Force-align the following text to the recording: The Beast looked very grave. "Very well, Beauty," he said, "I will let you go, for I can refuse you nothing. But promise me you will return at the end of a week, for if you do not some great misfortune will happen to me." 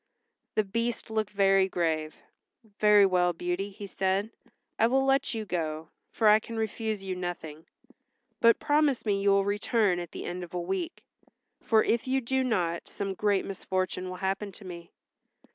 The 0.55 0.63
Beast 0.63 1.11
looked 1.11 1.29
very 1.29 1.69
grave. 1.69 2.17
"Very 2.79 3.05
well, 3.05 3.33
Beauty," 3.33 3.69
he 3.69 3.85
said, 3.85 4.31
"I 4.79 4.87
will 4.87 5.05
let 5.05 5.35
you 5.35 5.45
go, 5.45 5.89
for 6.11 6.27
I 6.27 6.39
can 6.39 6.57
refuse 6.57 7.03
you 7.03 7.15
nothing. 7.15 7.67
But 8.39 8.57
promise 8.57 9.05
me 9.05 9.21
you 9.21 9.29
will 9.29 9.45
return 9.45 9.99
at 9.99 10.09
the 10.11 10.25
end 10.25 10.43
of 10.43 10.55
a 10.55 10.59
week, 10.59 11.03
for 11.61 11.83
if 11.83 12.07
you 12.07 12.19
do 12.19 12.43
not 12.43 12.89
some 12.89 13.13
great 13.13 13.45
misfortune 13.45 14.09
will 14.09 14.15
happen 14.25 14.51
to 14.53 14.65
me." 14.65 14.89